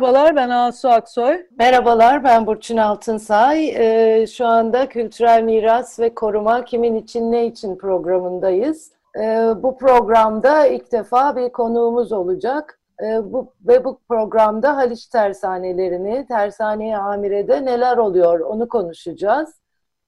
[0.00, 1.46] Merhabalar ben Asu Aksoy.
[1.58, 3.68] Merhabalar ben Burçin Altınsay.
[3.68, 8.92] Ee, şu anda Kültürel Miras ve Koruma Kimin İçin Ne İçin programındayız.
[9.16, 12.80] Ee, bu programda ilk defa bir konuğumuz olacak.
[13.02, 19.54] Ee, bu, ve bu programda Haliç tersanelerini, tersaneye amirede neler oluyor onu konuşacağız.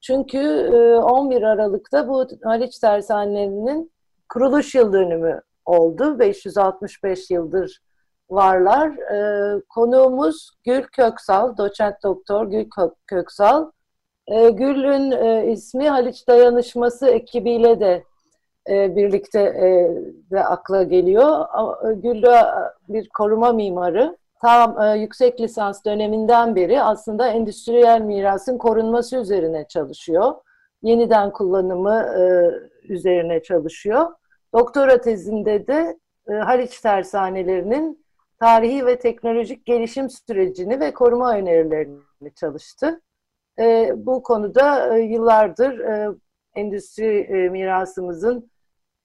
[0.00, 0.38] Çünkü
[0.74, 3.92] e, 11 Aralık'ta bu Haliç tersanelerinin
[4.28, 6.18] kuruluş yıl dönümü oldu.
[6.18, 7.82] 565 yıldır
[8.32, 8.88] varlar.
[8.88, 12.68] E, konuğumuz Gül Köksal, doçent doktor Gül
[13.06, 13.70] Köksal.
[14.26, 18.04] E, Gül'ün e, ismi Haliç Dayanışması ekibiyle de
[18.70, 19.90] e, birlikte e,
[20.30, 21.46] de akla geliyor.
[21.94, 22.44] Gül de
[22.88, 24.16] bir koruma mimarı.
[24.42, 30.34] Tam e, yüksek lisans döneminden beri aslında endüstriyel mirasın korunması üzerine çalışıyor.
[30.82, 32.22] Yeniden kullanımı e,
[32.92, 34.06] üzerine çalışıyor.
[34.54, 38.01] Doktora tezinde de e, Haliç tersanelerinin
[38.42, 43.00] tarihi ve teknolojik gelişim sürecini ve koruma önerilerini çalıştı.
[43.58, 46.08] E, bu konuda e, yıllardır e,
[46.54, 48.50] endüstri e, mirasımızın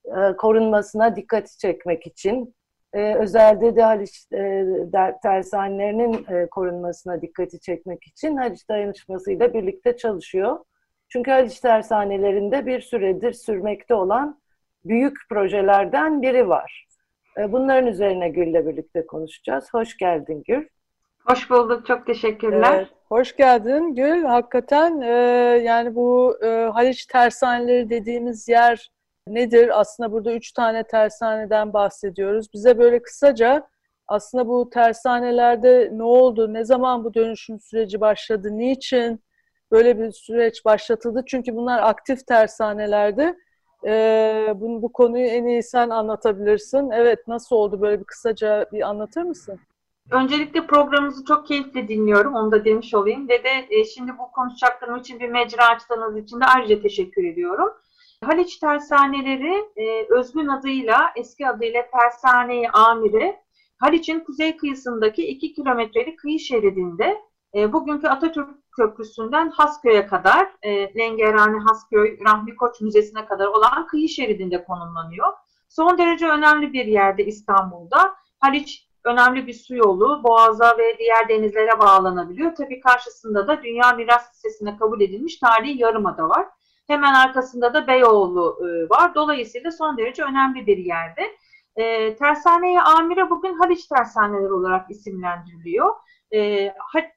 [0.04, 2.54] e, korunmasına dikkati çekmek için,
[2.92, 4.66] e, özellikle de Haliç e,
[5.22, 10.58] tersanelerinin e, korunmasına dikkati çekmek için Haliç Dayanışması ile birlikte çalışıyor.
[11.08, 14.40] Çünkü Haliç tersanelerinde bir süredir sürmekte olan
[14.84, 16.87] büyük projelerden biri var.
[17.38, 19.68] E, bunların üzerine Gül'le birlikte konuşacağız.
[19.72, 20.68] Hoş geldin Gül.
[21.26, 21.86] Hoş bulduk.
[21.86, 22.74] Çok teşekkürler.
[22.74, 24.22] Evet, hoş geldin Gül.
[24.22, 25.12] Hakikaten e,
[25.64, 28.90] yani bu e, Haliç tersaneleri dediğimiz yer
[29.26, 29.80] nedir?
[29.80, 32.52] Aslında burada üç tane tersaneden bahsediyoruz.
[32.54, 33.68] Bize böyle kısaca
[34.08, 39.24] aslında bu tersanelerde ne oldu, ne zaman bu dönüşüm süreci başladı, niçin
[39.70, 41.22] böyle bir süreç başlatıldı?
[41.26, 43.34] Çünkü bunlar aktif tersanelerdi
[43.86, 46.90] ee, bu, bu konuyu en iyi sen anlatabilirsin.
[46.90, 49.60] Evet, nasıl oldu böyle bir kısaca bir anlatır mısın?
[50.10, 52.34] Öncelikle programımızı çok keyifle dinliyorum.
[52.34, 53.28] Onu da demiş olayım.
[53.28, 57.68] Ve de e, şimdi bu konuşacaklarım için bir mecra açtığınız için de ayrıca teşekkür ediyorum.
[58.24, 63.36] Haliç Tersaneleri e, özgün adıyla, eski adıyla Tersane Amiri,
[63.78, 67.18] Haliç'in kuzey kıyısındaki 2 kilometrelik kıyı şeridinde
[67.54, 74.08] e, bugünkü Atatürk Köprüsü'nden Hasköy'e kadar, e, Lengerhane Hasköy Rahmi Koç Müzesi'ne kadar olan kıyı
[74.08, 75.32] şeridinde konumlanıyor.
[75.68, 78.14] Son derece önemli bir yerde İstanbul'da.
[78.40, 82.54] Haliç önemli bir su yolu, boğaza ve diğer denizlere bağlanabiliyor.
[82.54, 86.46] Tabii karşısında da Dünya Miras Listesi'ne kabul edilmiş tarihi yarımada var.
[86.86, 89.14] Hemen arkasında da Beyoğlu e, var.
[89.14, 91.22] Dolayısıyla son derece önemli bir yerde.
[91.76, 95.94] E, tersaneye amire bugün Haliç Tersaneleri olarak isimlendiriliyor
[96.30, 96.40] e,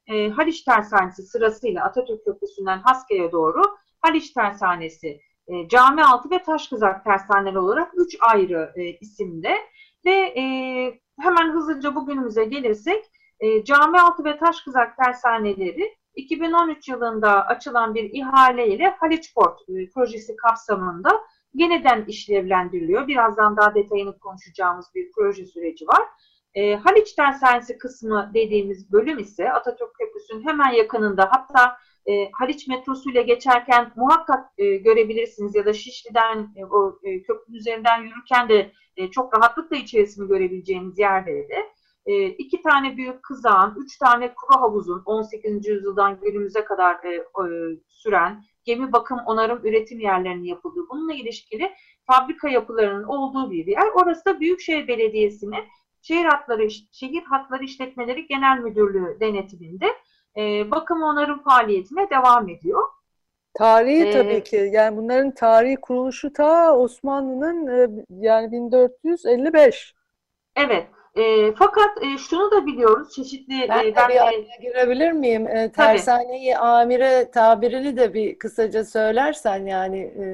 [0.07, 3.61] e, Haliç Tersanesi sırasıyla Atatürk Köprüsü'nden Haske'ye doğru
[4.01, 9.57] Haliç Tersanesi, e, Camialtı ve Taşkızak Tersaneleri olarak üç ayrı e, isimde
[10.05, 10.44] ve e,
[11.19, 13.05] hemen hızlıca bugünümüze gelirsek
[13.39, 20.35] e, Camialtı ve Taşkızak Tersaneleri 2013 yılında açılan bir ihale ile Haliç Port e, projesi
[20.35, 21.22] kapsamında
[21.53, 23.07] yeniden işlevlendiriliyor.
[23.07, 26.01] Birazdan daha detayını konuşacağımız bir proje süreci var.
[26.56, 33.12] E, Haliç Tersanesi kısmı dediğimiz bölüm ise Atatürk Köprüsü'nün hemen yakınında hatta e, Haliç metrosu
[33.12, 38.72] ile geçerken muhakkak e, görebilirsiniz ya da Şişli'den e, o e, köprünün üzerinden yürürken de
[38.97, 41.72] e, çok rahatlıkla içerisini görebileceğiniz yerde de
[42.06, 45.67] e, iki tane büyük kızağın, üç tane kuru havuzun 18.
[45.67, 47.25] yüzyıldan günümüze kadar e,
[47.88, 51.72] süren gemi bakım, onarım, üretim yerlerinin yapıldığı, bununla ilişkili
[52.07, 53.88] fabrika yapılarının olduğu bir yer.
[53.94, 55.63] Orası da Büyükşehir Belediyesi'nin
[56.01, 59.88] Şehir Hatları, Şehir Hatları İşletmeleri Genel Müdürlüğü denetiminde
[60.38, 62.81] e, bakım onarım faaliyetine devam ediyor.
[63.53, 64.70] Tarihi ee, tabii ki.
[64.72, 69.96] Yani bunların tarihi kuruluşu ta Osmanlı'nın e, yani 1455.
[70.55, 70.87] Evet.
[71.16, 73.70] E, fakat e, şunu da biliyoruz çeşitli...
[73.70, 75.47] Ben e, de bir araya girebilir miyim?
[75.47, 80.25] E, tersaneyi amire tabirini de bir kısaca söylersen yani e,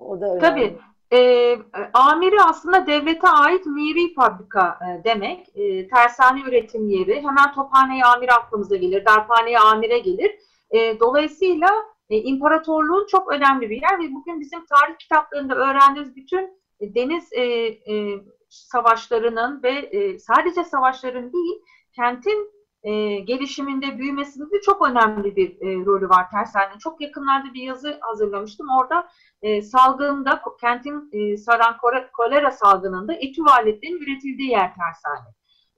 [0.00, 0.40] o da önemli.
[0.40, 0.78] Tabii.
[1.12, 1.58] E,
[1.94, 5.48] amiri aslında devlete ait miri fabrika e, demek.
[5.54, 7.16] E, tersane üretim yeri.
[7.16, 9.04] Hemen tophaneye amir aklımıza gelir.
[9.04, 10.30] Darphaneye amire gelir.
[10.70, 11.68] E, dolayısıyla
[12.10, 17.42] e, imparatorluğun çok önemli bir yer ve bugün bizim tarih kitaplarında öğrendiğimiz bütün deniz e,
[17.42, 22.50] e, savaşlarının ve e, sadece savaşların değil, kentin
[22.82, 26.78] e, gelişiminde, büyümesinde de çok önemli bir e, rolü var tersanenin.
[26.78, 28.66] Çok yakınlarda bir yazı hazırlamıştım.
[28.80, 29.08] Orada
[29.42, 31.76] e, salgında, kentin e, saran
[32.12, 35.28] kolera salgınında etü aletlerin üretildiği yer tersane.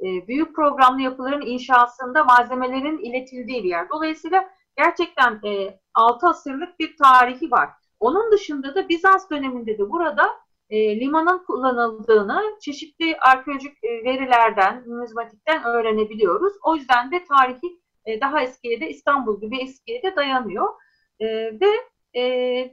[0.01, 3.89] E, büyük programlı yapıların inşasında malzemelerin iletildiği bir yer.
[3.91, 7.71] Dolayısıyla gerçekten e, 6 asırlık bir tarihi var.
[8.01, 10.42] Onun dışında da Bizans döneminde de burada
[10.73, 16.53] e, limanın kullanıldığını çeşitli arkeolojik e, verilerden, numizmatikten öğrenebiliyoruz.
[16.63, 20.69] O yüzden de tarihi e, daha eskiye de İstanbul gibi eskiye de dayanıyor.
[21.21, 21.27] E,
[21.61, 21.71] ve
[22.17, 22.23] e,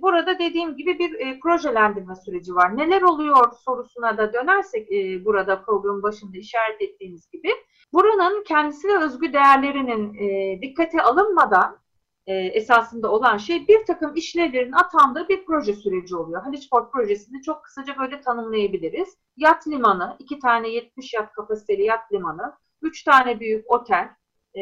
[0.02, 2.78] burada dediğim gibi bir e, projelendirme süreci var.
[2.78, 7.50] Neler oluyor sorusuna da dönersek e, burada programın başında işaret ettiğimiz gibi
[7.94, 11.78] buranın kendisine özgü değerlerinin e, dikkate alınmadan
[12.30, 16.44] e, esasında olan şey bir takım işlevlerin atandığı bir proje süreci oluyor.
[16.44, 19.18] Haliç Port projesini çok kısaca böyle tanımlayabiliriz.
[19.38, 24.10] Yat limanı, iki tane 70 yat kapasiteli yat limanı, üç tane büyük otel,
[24.56, 24.62] e,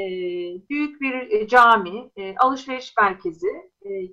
[0.70, 3.48] büyük bir e, cami, alışveriş merkezi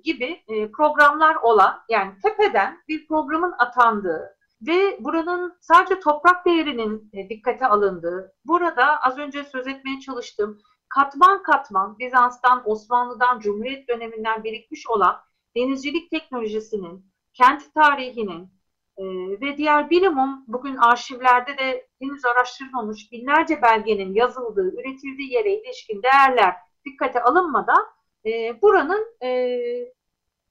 [0.03, 0.43] gibi
[0.77, 4.35] programlar olan yani tepeden bir programın atandığı
[4.67, 10.59] ve buranın sadece toprak değerinin dikkate alındığı, burada az önce söz etmeye çalıştığım
[10.89, 15.21] katman katman Bizans'tan, Osmanlı'dan, Cumhuriyet döneminden birikmiş olan
[15.55, 18.49] denizcilik teknolojisinin, kent tarihinin
[18.97, 19.03] e,
[19.41, 26.55] ve diğer bilimum bugün arşivlerde de henüz araştırılmamış binlerce belgenin yazıldığı, üretildiği yere ilişkin değerler
[26.85, 27.85] dikkate alınmadan
[28.25, 29.59] e, buranın e,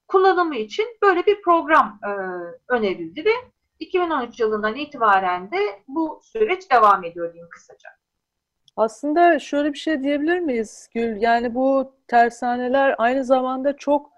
[0.09, 2.11] kullanımı için böyle bir program e,
[2.69, 3.33] önerildi ve
[3.79, 7.89] 2013 yılından itibaren de bu süreç devam ediyor diyeyim kısaca.
[8.77, 11.23] Aslında şöyle bir şey diyebilir miyiz Gül?
[11.23, 14.11] Yani bu tersaneler aynı zamanda çok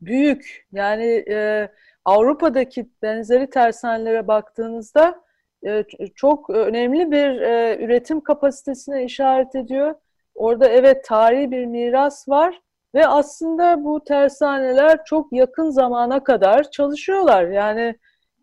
[0.00, 0.66] büyük.
[0.72, 1.68] Yani e,
[2.04, 5.22] Avrupa'daki benzeri tersanelere baktığınızda
[5.66, 5.84] e,
[6.14, 9.94] çok önemli bir e, üretim kapasitesine işaret ediyor.
[10.34, 12.60] Orada evet tarihi bir miras var
[12.94, 17.48] ve aslında bu tersaneler çok yakın zamana kadar çalışıyorlar.
[17.48, 17.96] Yani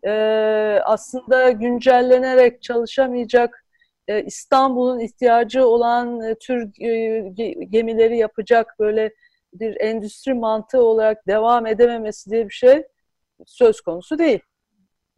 [0.04, 0.12] e,
[0.84, 3.64] aslında güncellenerek çalışamayacak
[4.10, 7.28] e, İstanbul'un ihtiyacı olan e, tür e,
[7.68, 9.14] gemileri yapacak böyle
[9.52, 12.82] bir endüstri mantığı olarak devam edememesi diye bir şey
[13.46, 14.40] söz konusu değil.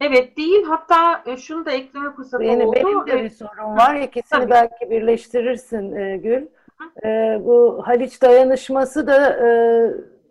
[0.01, 0.63] Evet değil.
[0.63, 2.75] Hatta şunu da ekleme fırsatı yani oldu.
[2.75, 3.95] Benim de bir sorun var.
[3.95, 4.49] İkisini Tabii.
[4.49, 5.91] belki birleştirirsin
[6.21, 6.47] Gül.
[7.45, 9.47] Bu Haliç dayanışması da e,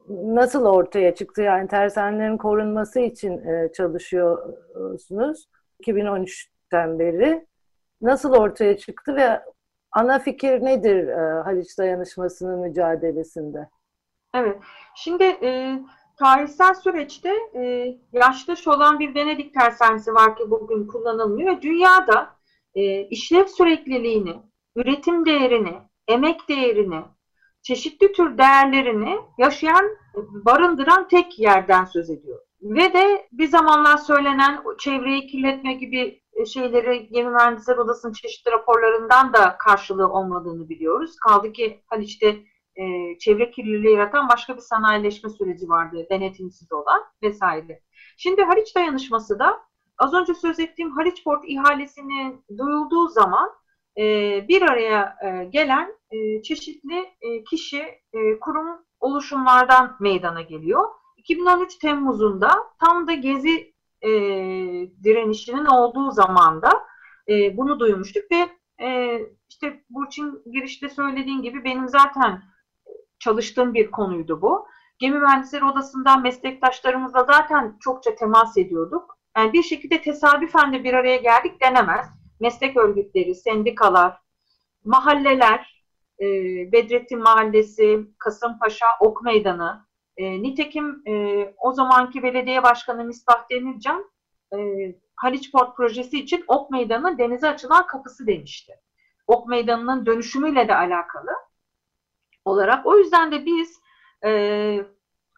[0.08, 1.42] nasıl ortaya çıktı?
[1.42, 5.48] Yani tersanelerin korunması için e, çalışıyorsunuz
[5.80, 7.46] 2013'ten beri
[8.02, 9.40] nasıl ortaya çıktı ve
[9.92, 13.68] ana fikir nedir e, Haliç Dayanışması'nın mücadelesinde?
[14.34, 14.58] Evet,
[14.94, 15.80] şimdi e,
[16.18, 21.62] tarihsel süreçte e, yaştaş olan bir Venedik tersanesi var ki bugün kullanılmıyor.
[21.62, 22.36] Dünyada
[22.74, 24.36] e, işlev sürekliliğini,
[24.76, 25.74] üretim değerini,
[26.08, 27.02] emek değerini,
[27.62, 32.40] çeşitli tür değerlerini yaşayan, barındıran tek yerden söz ediyor.
[32.62, 39.56] Ve de bir zamanlar söylenen çevreyi kirletme gibi şeyleri Gemi Mühendisler Odası'nın çeşitli raporlarından da
[39.58, 41.16] karşılığı olmadığını biliyoruz.
[41.16, 42.28] Kaldı ki Haliç'te
[42.76, 47.80] e, çevre kirliliği yaratan başka bir sanayileşme süreci vardı, denetimsiz olan vesaire.
[48.16, 49.60] Şimdi Haliç dayanışması da
[49.98, 53.50] az önce söz ettiğim Haliç Port ihalesini duyulduğu zaman
[53.98, 54.04] e,
[54.48, 60.84] bir araya e, gelen e, çeşitli e, kişi, e, kurum oluşumlardan meydana geliyor.
[61.16, 63.71] 2013 Temmuz'unda tam da Gezi
[64.02, 64.08] e,
[65.04, 66.70] direnişinin olduğu zamanda
[67.28, 68.48] e, bunu duymuştuk ve
[68.86, 72.42] e, işte Burçin girişte söylediğin gibi benim zaten
[73.18, 74.66] çalıştığım bir konuydu bu.
[74.98, 79.18] Gemi Mühendisleri Odası'ndan meslektaşlarımızla zaten çokça temas ediyorduk.
[79.36, 82.06] Yani bir şekilde tesadüfen de bir araya geldik denemez.
[82.40, 84.18] Meslek örgütleri, sendikalar,
[84.84, 85.84] mahalleler,
[86.20, 86.26] e,
[86.72, 94.10] Bedrettin Mahallesi, Kasımpaşa, Ok Meydanı, e, nitekim e, o zamanki belediye başkanı Misbah Demircan
[94.54, 94.58] e,
[95.16, 98.72] Haliç Port projesi için Ok Meydanı'nın denize açılan kapısı demişti.
[99.26, 101.30] Ok Meydanı'nın dönüşümüyle de alakalı
[102.44, 102.86] olarak.
[102.86, 103.80] O yüzden de biz
[104.24, 104.80] e,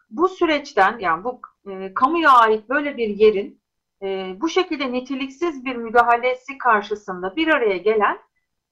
[0.09, 1.41] bu süreçten yani bu
[1.71, 3.61] e, kamuya ait böyle bir yerin
[4.01, 8.19] e, bu şekilde niteliksiz bir müdahalesi karşısında bir araya gelen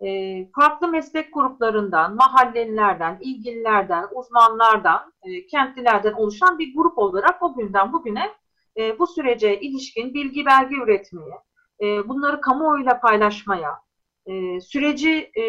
[0.05, 0.09] e,
[0.55, 8.31] farklı meslek gruplarından, mahallelilerden, ilgililerden, uzmanlardan, e, kentlilerden oluşan bir grup olarak o günden bugüne
[8.77, 11.35] e, bu sürece ilişkin bilgi belge üretmeye,
[11.81, 13.79] e, bunları kamuoyuyla paylaşmaya,
[14.25, 15.43] e, süreci e,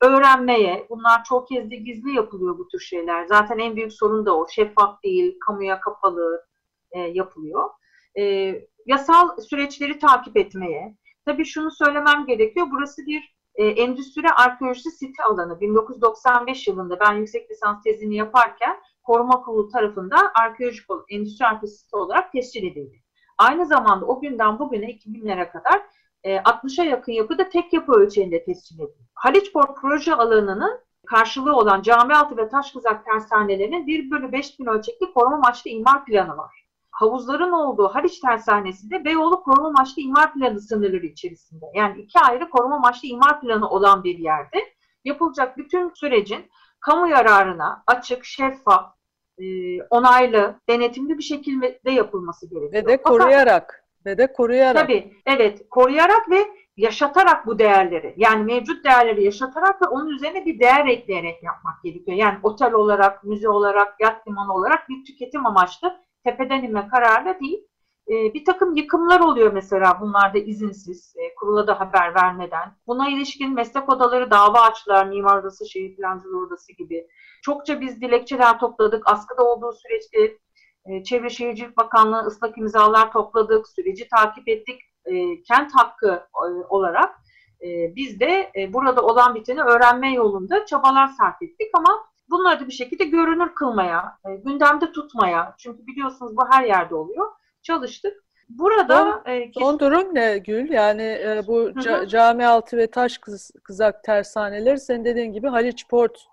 [0.00, 3.24] öğrenmeye, bunlar çok kez de gizli yapılıyor bu tür şeyler.
[3.24, 6.44] Zaten en büyük sorun da o, şeffaf değil, kamuya kapalı
[6.90, 7.70] e, yapılıyor.
[8.18, 8.54] E,
[8.86, 15.60] yasal süreçleri takip etmeye, tabii şunu söylemem gerekiyor, burası bir e, endüstri arkeolojisi site alanı
[15.60, 22.32] 1995 yılında ben yüksek lisans tezini yaparken koruma kurulu tarafından arkeolojik endüstri arkeolojisi site olarak
[22.32, 23.02] tescil edildi.
[23.38, 25.82] Aynı zamanda o günden bugüne 2000'lere kadar
[26.24, 29.08] e, 60'a yakın yapıda tek yapı ölçeğinde tescil edildi.
[29.14, 35.12] Haliçport proje alanının karşılığı olan camialtı ve taş kızak tersanelerinin 1 bölü 5 bin ölçekli
[35.12, 36.61] koruma amaçlı imar planı var.
[37.02, 41.64] Havuzların olduğu Haliç Tersanesi'nde Beyoğlu koruma amaçlı imar planı sınırları içerisinde.
[41.74, 44.58] Yani iki ayrı koruma amaçlı imar planı olan bir yerde
[45.04, 48.94] yapılacak bütün sürecin kamu yararına açık, şeffaf,
[49.38, 49.44] e,
[49.82, 52.84] onaylı, denetimli bir şekilde yapılması gerekiyor.
[52.84, 53.84] Ve de koruyarak.
[54.06, 54.82] Ve de koruyarak.
[54.82, 55.68] Tabii, evet.
[55.70, 61.42] Koruyarak ve yaşatarak bu değerleri, yani mevcut değerleri yaşatarak ve onun üzerine bir değer ekleyerek
[61.42, 62.16] yapmak gerekiyor.
[62.16, 67.64] Yani otel olarak, müze olarak, yat limanı olarak bir tüketim amaçlı tepeden inme kararla değil.
[68.08, 72.76] E, bir takım yıkımlar oluyor mesela bunlarda izinsiz, e, kurula da haber vermeden.
[72.86, 77.06] Buna ilişkin meslek odaları dava açtılar, Mimar Odası, Şehir Plancılığı Odası gibi.
[77.42, 79.10] Çokça biz dilekçeler topladık.
[79.10, 80.38] Askıda olduğu süreçte
[80.86, 84.80] e, Çevre Şehircilik Bakanlığı ıslak imzalar topladık, süreci takip ettik.
[85.04, 87.14] E, kent hakkı e, olarak
[87.62, 92.66] e, biz de e, burada olan biteni öğrenme yolunda çabalar sarf ettik ama bunları da
[92.66, 97.26] bir şekilde görünür kılmaya, e, gündemde tutmaya, çünkü biliyorsunuz bu her yerde oluyor,
[97.62, 98.24] çalıştık.
[98.48, 100.70] Burada son, e, son durum ne Gül?
[100.70, 105.88] Yani e, bu ca, cami altı ve taş kız, kızak tersaneleri senin dediğin gibi Haliç
[105.88, 106.26] Port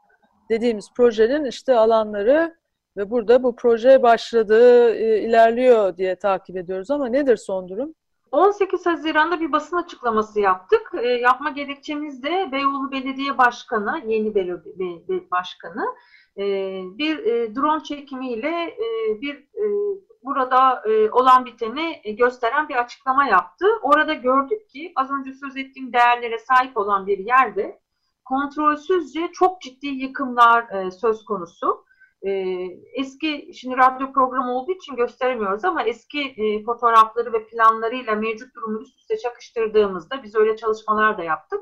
[0.50, 2.56] dediğimiz projenin işte alanları
[2.98, 7.96] ve burada bu proje başladı, e, ilerliyor diye takip ediyoruz ama nedir son durum?
[8.32, 10.92] 18 Haziran'da bir basın açıklaması yaptık.
[11.04, 15.86] E, yapma gerekçemiz de Beyoğlu Belediye Başkanı, yeni belediye başkanı
[16.38, 16.44] e,
[16.98, 19.66] bir e, drone çekimiyle e, bir e,
[20.24, 23.66] burada e, olan biteni gösteren bir açıklama yaptı.
[23.82, 27.80] Orada gördük ki az önce söz ettiğim değerlere sahip olan bir yerde
[28.26, 31.86] kontrolsüzce çok ciddi yıkımlar e, söz konusu.
[32.22, 32.32] E,
[32.94, 38.82] eski, şimdi radyo programı olduğu için gösteremiyoruz ama eski e, fotoğrafları ve planlarıyla mevcut durumu
[38.82, 41.60] üst üste çakıştırdığımızda biz öyle çalışmalar da yaptık.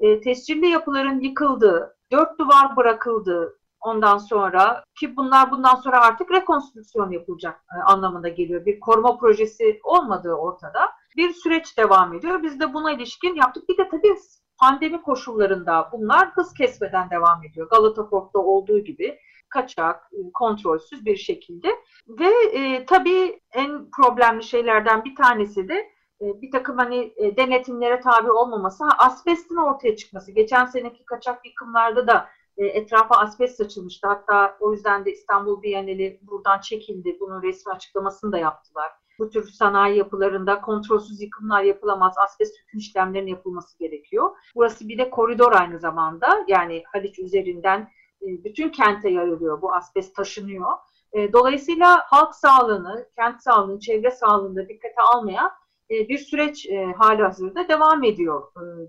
[0.00, 7.10] E, tescilli yapıların yıkıldığı, dört duvar bırakıldığı, ondan sonra ki bunlar bundan sonra artık rekonstrüksiyon
[7.10, 8.66] yapılacak e, anlamında geliyor.
[8.66, 10.90] Bir koruma projesi olmadığı ortada.
[11.16, 12.42] Bir süreç devam ediyor.
[12.42, 13.68] Biz de buna ilişkin yaptık.
[13.68, 14.16] Bir de tabii
[14.60, 17.68] pandemi koşullarında bunlar hız kesmeden devam ediyor.
[17.70, 19.18] Galata Port'ta olduğu gibi
[19.50, 21.68] kaçak, kontrolsüz bir şekilde.
[22.08, 25.74] Ve e, tabii en problemli şeylerden bir tanesi de
[26.20, 30.32] e, bir takım hani e, denetimlere tabi olmaması, ha, asbestin ortaya çıkması.
[30.32, 34.06] Geçen seneki kaçak yıkımlarda da e, etrafa asbest saçılmıştı.
[34.06, 37.16] Hatta o yüzden de İstanbul Bienali buradan çekildi.
[37.20, 38.92] Bunun resmi açıklamasını da yaptılar.
[39.18, 42.14] Bu tür sanayi yapılarında kontrolsüz yıkımlar yapılamaz.
[42.18, 44.30] Asbest hüküm işlemlerinin yapılması gerekiyor.
[44.54, 46.44] Burası bir de koridor aynı zamanda.
[46.48, 47.90] Yani Haliç üzerinden
[48.20, 49.62] bütün kente yayılıyor.
[49.62, 50.70] Bu asbest taşınıyor.
[51.12, 55.52] E, dolayısıyla halk sağlığını, kent sağlığını, çevre sağlığını da dikkate almaya
[55.90, 58.42] e, bir süreç hali hazırda devam ediyor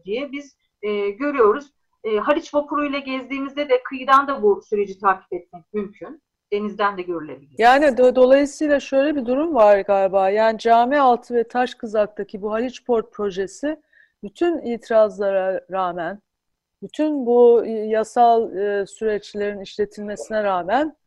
[0.05, 0.57] diye biz
[1.19, 1.73] görüyoruz.
[2.19, 6.21] Haliç vapuruyla gezdiğimizde de kıyıdan da bu süreci takip etmek mümkün.
[6.53, 7.55] Denizden de görülebilir.
[7.57, 10.29] Yani do dolayısıyla şöyle bir durum var galiba.
[10.29, 13.81] Yani cami altı ve taş kızaktaki bu Haliç Port projesi
[14.23, 16.21] bütün itirazlara rağmen
[16.81, 20.97] bütün bu yasal e, süreçlerin işletilmesine rağmen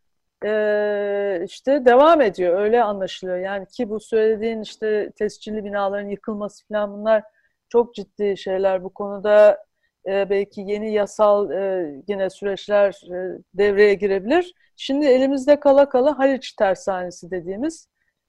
[0.45, 2.61] e, işte devam ediyor.
[2.61, 3.39] Öyle anlaşılıyor.
[3.39, 7.23] Yani ki bu söylediğin işte tescilli binaların yıkılması falan bunlar
[7.69, 8.85] çok ciddi şeyler.
[8.85, 9.65] Bu konuda
[10.09, 14.55] e, belki yeni yasal e, yine süreçler e, devreye girebilir.
[14.77, 17.89] Şimdi elimizde kala kala Haliç Tersanesi dediğimiz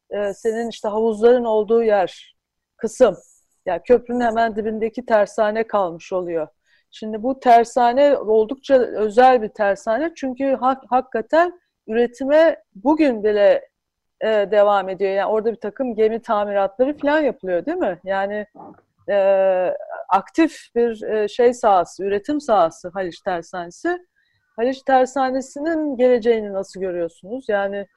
[0.09, 2.35] e, senin işte havuzların olduğu yer
[2.77, 3.17] kısım.
[3.65, 6.47] Yani köprünün hemen dibindeki tersane kalmış oluyor.
[6.97, 13.69] Şimdi bu tersane oldukça özel bir tersane çünkü hak, hakikaten üretime bugün bile
[14.21, 15.11] e, devam ediyor.
[15.11, 17.99] Yani orada bir takım gemi tamiratları falan yapılıyor değil mi?
[18.03, 18.45] Yani
[19.09, 19.17] e,
[20.09, 23.97] aktif bir e, şey sahası, üretim sahası Haliç Tersanesi.
[24.55, 27.45] Haliç Tersanesi'nin geleceğini nasıl görüyorsunuz?
[27.49, 27.87] Yani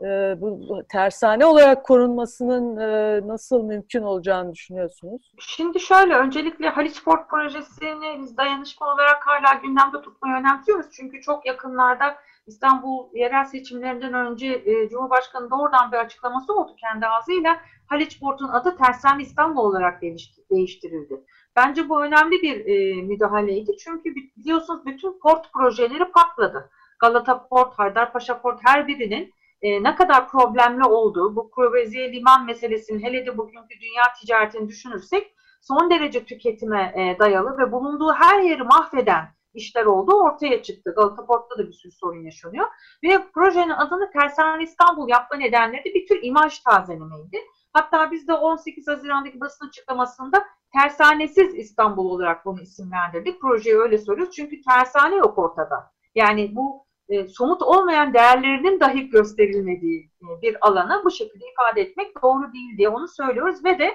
[0.00, 5.32] e, bu tersane olarak korunmasının e, nasıl mümkün olacağını düşünüyorsunuz?
[5.38, 10.86] Şimdi şöyle, öncelikle Haliç Port projesini biz dayanışma olarak hala gündemde tutmayı önemsiyoruz.
[10.92, 17.56] Çünkü çok yakınlarda İstanbul yerel seçimlerinden önce e, Cumhurbaşkanı doğrudan bir açıklaması oldu kendi ağzıyla.
[17.86, 20.02] Haliç Port'un adı Tersane İstanbul olarak
[20.50, 21.24] değiştirildi.
[21.56, 23.76] Bence bu önemli bir e, müdahaleydi.
[23.76, 26.70] Çünkü biliyorsunuz bütün port projeleri patladı.
[26.98, 33.02] Galata Port, Haydarpaşa Port her birinin e, ne kadar problemli olduğu, bu Kruvaziye liman meselesinin
[33.02, 38.62] hele de bugünkü dünya ticaretini düşünürsek son derece tüketime e, dayalı ve bulunduğu her yeri
[38.62, 40.92] mahveden işler olduğu ortaya çıktı.
[40.96, 42.66] Galata Port'ta da bir sürü sorun yaşanıyor.
[43.04, 47.38] Ve projenin adını Tersane İstanbul yapma nedenleri de bir tür imaj tazelemeydi.
[47.72, 53.40] Hatta biz de 18 Haziran'daki basın açıklamasında tersanesiz İstanbul olarak bunu isimlendirdik.
[53.40, 55.92] Projeyi öyle söylüyoruz çünkü tersane yok ortada.
[56.14, 62.22] Yani bu e, somut olmayan değerlerinin dahi gösterilmediği e, bir alanı bu şekilde ifade etmek
[62.22, 63.94] doğru değil diye onu söylüyoruz ve de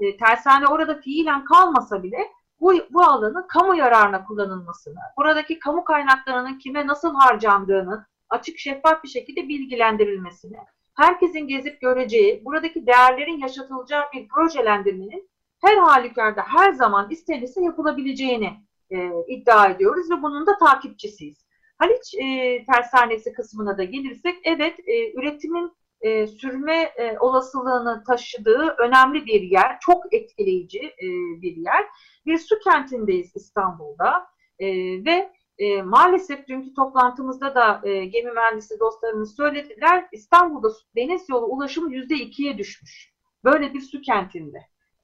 [0.00, 2.18] e, tersane orada fiilen kalmasa bile
[2.60, 9.08] bu, bu alanın kamu yararına kullanılmasını, buradaki kamu kaynaklarının kime nasıl harcandığını açık şeffaf bir
[9.08, 10.56] şekilde bilgilendirilmesini,
[10.96, 18.50] herkesin gezip göreceği, buradaki değerlerin yaşatılacağı bir projelendirmenin her halükarda her zaman istenirse yapılabileceğini
[18.90, 21.47] e, iddia ediyoruz ve bunun da takipçisiyiz.
[21.78, 29.26] Haliç e, tersanesi kısmına da gelirsek, evet e, üretimin e, sürme e, olasılığını taşıdığı önemli
[29.26, 31.06] bir yer, çok etkileyici e,
[31.42, 31.84] bir yer.
[32.26, 34.26] Bir su kentindeyiz İstanbul'da
[34.58, 34.66] e,
[35.04, 41.94] ve e, maalesef dünkü toplantımızda da e, gemi mühendisi dostlarımız söylediler, İstanbul'da deniz yolu ulaşımı
[41.94, 43.12] yüzde ikiye düşmüş.
[43.44, 44.58] Böyle bir su kentinde.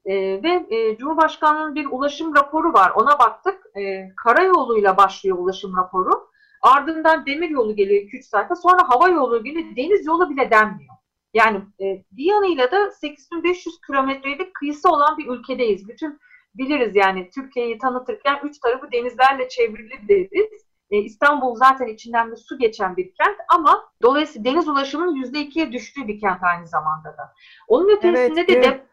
[0.04, 3.76] E, ve e, Cumhurbaşkanlığı'nın bir ulaşım raporu var, ona baktık.
[3.76, 6.33] E, karayoluyla başlıyor ulaşım raporu.
[6.64, 8.56] Ardından demir yolu geliyor 2-3 sayfa.
[8.56, 9.76] Sonra hava yolu geliyor.
[9.76, 10.94] Deniz yolu bile denmiyor.
[11.34, 15.88] Yani e, bir yanıyla da 8500 kilometrelik kıyısı olan bir ülkedeyiz.
[15.88, 16.18] Bütün
[16.54, 20.64] biliriz yani Türkiye'yi tanıtırken üç tarafı denizlerle çevrili deriz.
[20.90, 25.72] E, İstanbul zaten içinden bir su geçen bir kent ama dolayısıyla deniz ulaşımının yüzde ikiye
[25.72, 27.32] düştüğü bir kent aynı zamanda da.
[27.68, 28.86] Onun ötesinde evet, de, de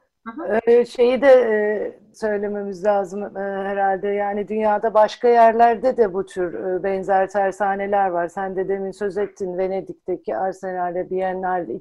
[0.87, 4.07] şeyi de söylememiz lazım herhalde.
[4.07, 8.27] Yani dünyada başka yerlerde de bu tür benzer tersaneler var.
[8.27, 11.79] Sen de demin söz ettin Venedik'teki Arsenal'de Biennale,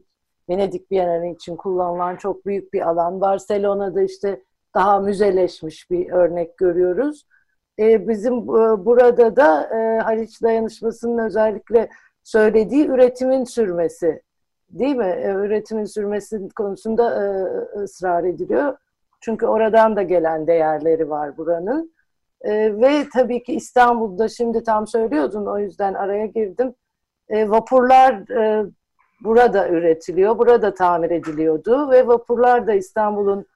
[0.48, 3.20] Venedik Biennale için kullanılan çok büyük bir alan.
[3.20, 4.42] Barcelona'da işte
[4.74, 7.26] daha müzeleşmiş bir örnek görüyoruz.
[7.78, 8.46] Bizim
[8.86, 9.70] burada da
[10.04, 11.88] Haliç Dayanışması'nın özellikle
[12.24, 14.22] söylediği üretimin sürmesi
[14.70, 15.14] değil mi?
[15.22, 17.26] E, üretimin sürmesi konusunda e,
[17.78, 18.76] ısrar ediliyor.
[19.20, 21.94] Çünkü oradan da gelen değerleri var buranın.
[22.40, 26.74] E, ve tabii ki İstanbul'da şimdi tam söylüyordun o yüzden araya girdim.
[27.30, 28.24] Vapurlar
[29.20, 33.46] burada üretiliyor, burada tamir ediliyordu ve vapurlar da İstanbul'un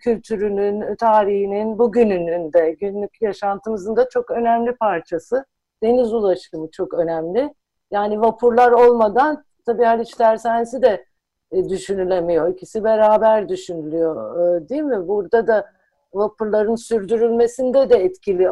[0.00, 5.44] kültürünün, tarihinin, bugününün de günlük yaşantımızın da çok önemli parçası.
[5.82, 7.54] Deniz ulaşımı çok önemli.
[7.90, 11.06] Yani vapurlar olmadan tabii Haliç Tersanesi de
[11.52, 12.48] e, düşünülemiyor.
[12.48, 15.08] İkisi beraber düşünülüyor e, değil mi?
[15.08, 15.70] Burada da
[16.14, 18.50] vapurların sürdürülmesinde de etkili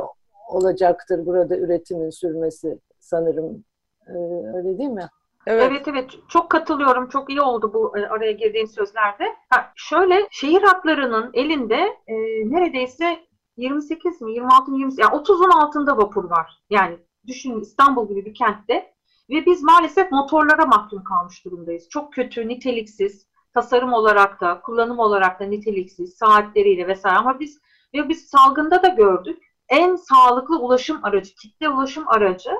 [0.48, 3.64] olacaktır burada üretimin sürmesi sanırım.
[4.07, 4.12] E,
[4.57, 5.09] öyle değil mi?
[5.46, 5.68] Evet.
[5.70, 7.09] evet evet çok katılıyorum.
[7.09, 9.25] Çok iyi oldu bu araya girdiğim sözlerde.
[9.51, 12.14] Ha, şöyle şehir hatlarının elinde e,
[12.51, 13.18] neredeyse
[13.57, 16.62] 28 mi 26 mi 20 yani 30'un altında vapur var.
[16.70, 18.92] Yani düşünün İstanbul gibi bir kentte
[19.30, 21.88] ve biz maalesef motorlara mahkum kalmış durumdayız.
[21.88, 27.18] Çok kötü, niteliksiz, tasarım olarak da, kullanım olarak da niteliksiz, saatleriyle vesaire.
[27.18, 27.58] Ama biz
[27.94, 29.42] ve biz salgında da gördük.
[29.68, 32.50] En sağlıklı ulaşım aracı, kitle ulaşım aracı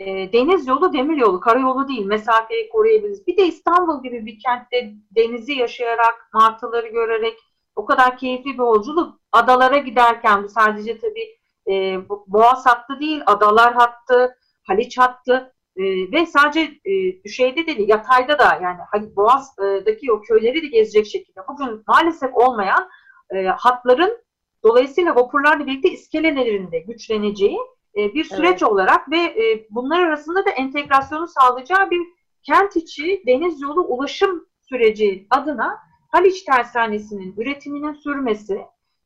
[0.00, 2.04] e, deniz yolu, demir yolu, karayolu değil.
[2.04, 3.26] Mesafeyi koruyabiliriz.
[3.26, 7.38] Bir de İstanbul gibi bir kentte denizi yaşayarak, martıları görerek
[7.76, 9.20] o kadar keyifli bir yolculuk.
[9.32, 11.38] Adalara giderken bu sadece tabii
[11.70, 18.38] e, Boğaz hattı değil, adalar hattı, Haliç hattı e, ve sadece e, şeyde de yatayda
[18.38, 22.88] da yani hani Boğaz'daki o köyleri de gezecek şekilde bugün maalesef olmayan
[23.30, 24.18] e, hatların
[24.64, 27.58] dolayısıyla vapurlarla birlikte iskelelerinde güçleneceği
[27.96, 28.62] e, bir süreç evet.
[28.62, 32.00] olarak ve e, bunlar arasında da entegrasyonu sağlayacağı bir
[32.42, 35.78] kent içi deniz yolu ulaşım süreci adına
[36.08, 38.60] Haliç Tersanesi'nin üretiminin sürmesi,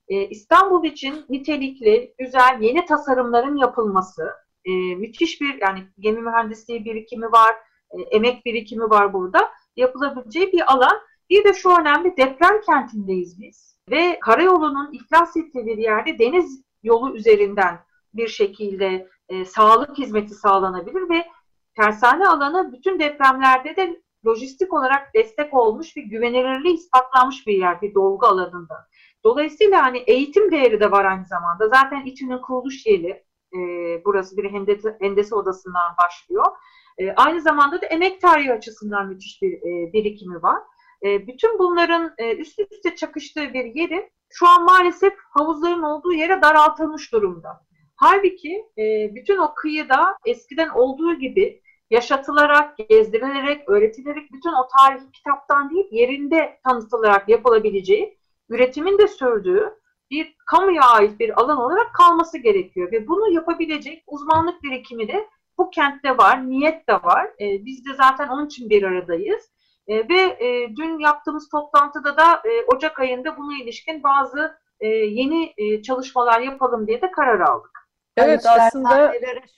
[0.09, 4.31] e, İstanbul için nitelikli, güzel, yeni tasarımların yapılması,
[4.65, 7.55] e, müthiş bir yani gemi mühendisliği birikimi var,
[7.91, 9.51] e, emek birikimi var burada.
[9.77, 11.01] Yapılabileceği bir alan.
[11.31, 13.79] Bir de şu önemli deprem kentindeyiz biz.
[13.91, 17.79] Ve karayolunun iflas ettiği bir yerde deniz yolu üzerinden
[18.15, 21.27] bir şekilde e, sağlık hizmeti sağlanabilir ve
[21.77, 27.95] tersane alanı bütün depremlerde de lojistik olarak destek olmuş ve güvenilirliği ispatlanmış bir yer, bir
[27.95, 28.89] dolgu alanında.
[29.25, 31.69] Dolayısıyla hani eğitim değeri de var aynı zamanda.
[31.69, 33.25] Zaten İTÜ'nün kuruluş yeri,
[33.55, 36.45] e, burası bir hendese, hendese odasından başlıyor.
[36.99, 40.63] E, aynı zamanda da emek tarihi açısından müthiş bir e, birikimi var.
[41.05, 46.43] E, bütün bunların e, üst üste çakıştığı bir yeri şu an maalesef havuzların olduğu yere
[46.43, 47.65] daraltılmış durumda.
[47.97, 55.71] Halbuki e, bütün o kıyıda eskiden olduğu gibi yaşatılarak, gezdirilerek, öğretilerek bütün o tarihi kitaptan
[55.71, 62.93] değil yerinde tanıtılarak yapılabileceği, üretimin de sürdüğü bir kamuya ait bir alan olarak kalması gerekiyor
[62.93, 67.27] ve bunu yapabilecek uzmanlık birikimi de bu kentte var, niyet de var.
[67.41, 69.51] E, biz de zaten onun için bir aradayız.
[69.89, 75.55] E, ve e, dün yaptığımız toplantıda da e, Ocak ayında buna ilişkin bazı e, yeni
[75.57, 77.85] e, çalışmalar yapalım diye de karar aldık.
[78.17, 79.13] Evet Yani aslında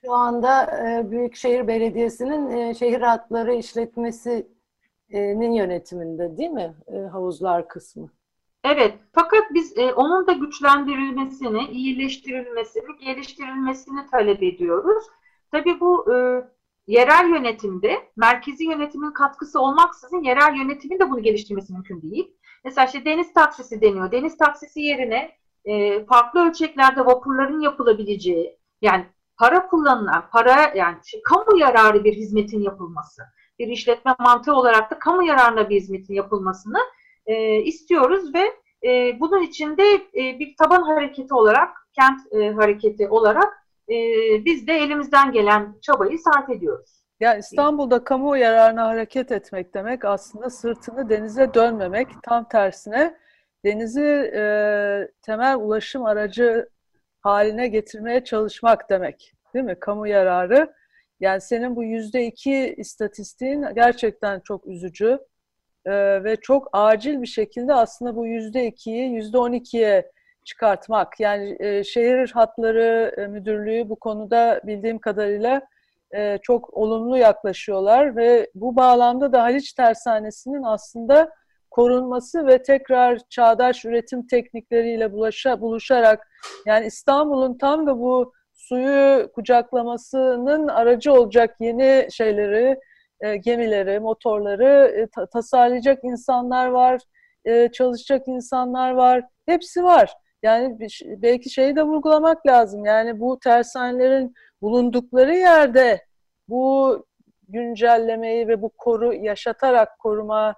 [0.05, 8.11] şu anda e, Büyükşehir Belediyesi'nin e, şehir hatları işletmesinin yönetiminde değil mi e, havuzlar kısmı?
[8.69, 15.05] Evet, fakat biz e, onun da güçlendirilmesini, iyileştirilmesini, geliştirilmesini talep ediyoruz.
[15.53, 16.17] Tabii bu e,
[16.87, 22.37] yerel yönetimde, merkezi yönetimin katkısı olmaksızın yerel yönetimin de bunu geliştirmesi mümkün değil.
[22.65, 24.13] Mesela işte deniz taksisi deniyor.
[24.13, 25.33] Deniz taksisi yerine
[25.65, 29.07] e, farklı ölçeklerde vapurların yapılabileceği, yani
[29.39, 33.23] para kullanılan, para yani şey, kamu yararı bir hizmetin yapılması,
[33.59, 36.79] bir işletme mantığı olarak da kamu yararına bir hizmetin yapılmasını
[37.27, 38.53] e, istiyoruz ve
[38.89, 43.95] e, bunun için de e, bir taban hareketi olarak, kent e, hareketi olarak e,
[44.45, 47.07] biz de elimizden gelen çabayı sarf ediyoruz.
[47.21, 52.09] Ya İstanbul'da kamu yararına hareket etmek demek aslında sırtını denize dönmemek.
[52.23, 53.17] Tam tersine
[53.65, 54.43] denizi e,
[55.23, 56.69] temel ulaşım aracı
[57.21, 59.33] haline getirmeye çalışmak demek.
[59.55, 59.77] Değil mi?
[59.81, 60.75] Kamu yararı.
[61.21, 65.19] Yani senin bu yüzde iki istatistiğin gerçekten çok üzücü
[65.87, 70.11] e, ve çok acil bir şekilde aslında bu yüzde ikiyi yüzde on ikiye
[70.45, 71.21] çıkartmak.
[71.21, 75.61] Yani e, şehir hatları e, müdürlüğü bu konuda bildiğim kadarıyla
[76.15, 81.31] e, çok olumlu yaklaşıyorlar ve bu bağlamda da Haliç Tersanesi'nin aslında
[81.71, 86.29] korunması ve tekrar çağdaş üretim teknikleriyle bulaşa, buluşarak
[86.67, 92.81] yani İstanbul'un tam da bu suyu kucaklamasının aracı olacak yeni şeyleri,
[93.21, 97.01] e, gemileri, motorları e, ta tasarlayacak insanlar var,
[97.45, 100.15] e, çalışacak insanlar var, hepsi var.
[100.43, 102.85] Yani belki şeyi de vurgulamak lazım.
[102.85, 106.07] Yani bu tersanelerin bulundukları yerde
[106.49, 107.05] bu
[107.49, 110.55] güncellemeyi ve bu koru yaşatarak koruma,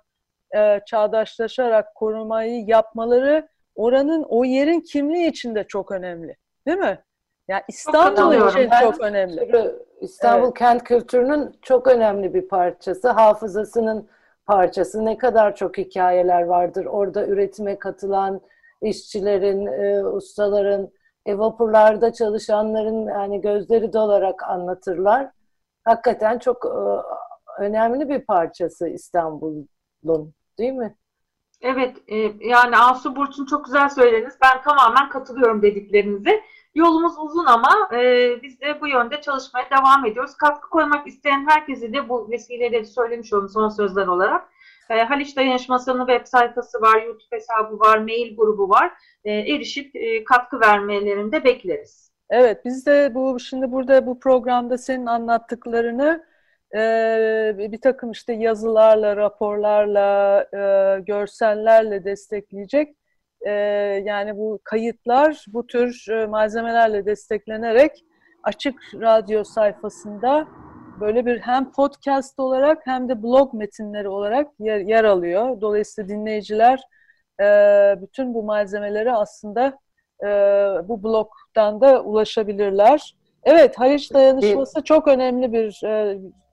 [0.57, 6.37] e, çağdaşlaşarak korumayı yapmaları oranın o yerin kimliği için de çok önemli.
[6.67, 6.99] Değil mi?
[7.49, 9.75] Yani İstanbul için ben çok önemli.
[10.01, 10.59] İstanbul evet.
[10.59, 14.09] kent kültürünün çok önemli bir parçası, hafızasının
[14.47, 15.05] parçası.
[15.05, 18.41] Ne kadar çok hikayeler vardır orada üretime katılan
[18.83, 20.91] işçilerin, e, ustaların,
[21.27, 25.31] e, vapurlarda çalışanların yani gözleri dolarak anlatırlar.
[25.85, 26.79] Hakikaten çok e,
[27.63, 30.95] önemli bir parçası İstanbul'un değil mi?
[31.61, 34.35] Evet, e, yani Asu Burç'un çok güzel söylediniz.
[34.43, 36.41] Ben tamamen katılıyorum dediklerinize.
[36.79, 40.35] Yolumuz uzun ama e, biz de bu yönde çalışmaya devam ediyoruz.
[40.37, 44.49] Katkı koymak isteyen herkese de bu vesileyle söylemiş olalım son sözler olarak.
[44.91, 48.93] E, Haliç Dayanışması'nın web sayfası var, YouTube hesabı var, mail grubu var.
[49.25, 52.13] E, erişip e, katkı vermelerini de bekleriz.
[52.31, 56.25] Evet, biz de bu şimdi burada bu programda senin anlattıklarını
[56.75, 56.81] e,
[57.59, 62.97] bir takım işte yazılarla, raporlarla, e, görsellerle destekleyecek.
[63.41, 63.51] E,
[64.05, 68.05] yani bu kayıtlar bu tür e, malzemelerle desteklenerek
[68.43, 70.47] açık radyo sayfasında
[71.01, 75.61] böyle bir hem podcast olarak hem de blog metinleri olarak yer, yer alıyor.
[75.61, 76.81] Dolayısıyla dinleyiciler
[77.41, 77.45] e,
[78.03, 79.79] bütün bu malzemeleri aslında
[80.25, 80.29] e,
[80.89, 83.15] bu blogdan da ulaşabilirler.
[83.45, 85.81] Evet, Haliç Dayanışması çok önemli bir,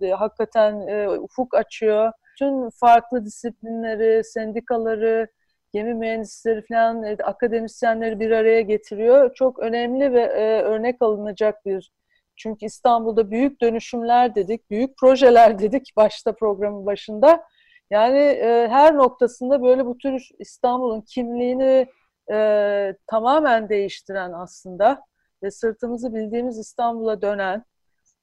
[0.02, 2.12] e, hakikaten e, ufuk açıyor.
[2.40, 5.28] Tüm farklı disiplinleri, sendikaları,
[5.76, 9.34] gemi mühendisleri falan, e, akademisyenleri bir araya getiriyor.
[9.34, 11.92] Çok önemli ve e, örnek alınacak bir
[12.36, 17.44] çünkü İstanbul'da büyük dönüşümler dedik, büyük projeler dedik başta programın başında.
[17.92, 21.88] Yani e, her noktasında böyle bu tür İstanbul'un kimliğini
[22.32, 25.02] e, tamamen değiştiren aslında
[25.44, 27.66] ve sırtımızı bildiğimiz İstanbul'a dönen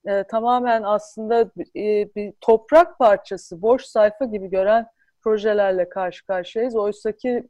[0.06, 1.40] e, tamamen aslında
[1.76, 4.86] e, bir toprak parçası, boş sayfa gibi gören
[5.22, 6.76] projelerle karşı karşıyayız.
[6.76, 7.48] Oysa ki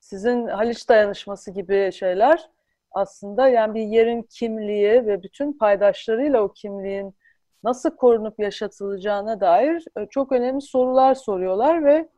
[0.00, 2.50] sizin Haliç Dayanışması gibi şeyler
[2.92, 7.14] aslında yani bir yerin kimliği ve bütün paydaşlarıyla o kimliğin
[7.64, 12.08] nasıl korunup yaşatılacağına dair e, çok önemli sorular soruyorlar ve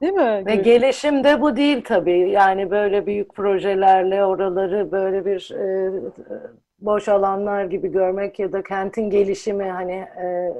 [0.00, 0.42] değil mi?
[0.46, 2.30] Ve gelişim de bu değil tabii.
[2.30, 5.92] Yani böyle büyük projelerle oraları böyle bir e,
[6.78, 10.54] boş alanlar gibi görmek ya da kentin gelişimi hani e,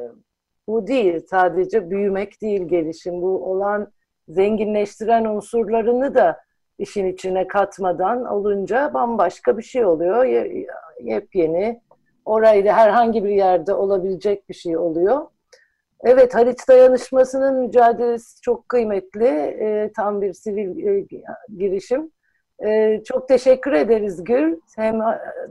[0.68, 1.20] bu değil.
[1.30, 3.22] Sadece büyümek değil gelişim.
[3.22, 3.92] Bu olan
[4.28, 6.40] zenginleştiren unsurlarını da
[6.78, 10.24] işin içine katmadan olunca bambaşka bir şey oluyor.
[11.02, 11.80] Yepyeni,
[12.24, 15.26] orayla herhangi bir yerde olabilecek bir şey oluyor.
[16.04, 19.26] Evet, Haliç Dayanışması'nın mücadelesi çok kıymetli.
[19.26, 21.06] E, tam bir sivil e,
[21.58, 22.10] girişim.
[22.66, 24.56] Ee, çok teşekkür ederiz Gül.
[24.76, 25.00] Hem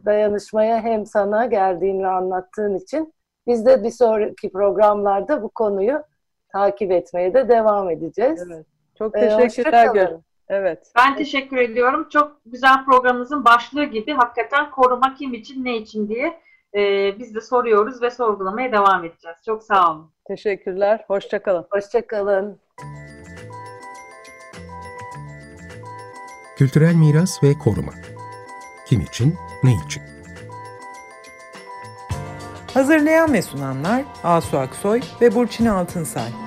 [0.06, 3.14] dayanışmaya hem sana geldiğin ve anlattığın için.
[3.48, 6.04] Biz de bir sonraki programlarda bu konuyu
[6.52, 8.44] takip etmeye de devam edeceğiz.
[8.52, 8.66] Evet.
[8.98, 10.12] Çok Ee, teşekkürler.
[10.50, 10.92] Evet.
[10.96, 12.08] Ben teşekkür ediyorum.
[12.10, 16.40] Çok güzel programımızın başlığı gibi hakikaten koruma kim için, ne için diye
[16.76, 19.38] e, biz de soruyoruz ve sorgulamaya devam edeceğiz.
[19.46, 20.12] Çok sağ olun.
[20.28, 21.06] Teşekkürler.
[21.08, 21.66] Hoşçakalın.
[21.72, 22.60] Hoşçakalın.
[26.58, 27.92] Kültürel miras ve koruma.
[28.88, 30.17] Kim için, ne için?
[32.78, 36.47] Hazırlayan ve sunanlar Asu Aksoy ve Burçin Altınsay.